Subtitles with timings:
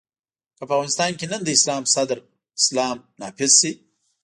[0.57, 2.17] که په افغانستان کې نن د اسلام صدر
[2.59, 3.71] اسلام نافذ شي.